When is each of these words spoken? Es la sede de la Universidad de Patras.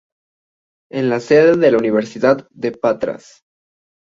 Es 0.91 1.03
la 1.03 1.19
sede 1.19 1.57
de 1.57 1.69
la 1.69 1.77
Universidad 1.77 2.47
de 2.49 2.71
Patras. 2.71 3.43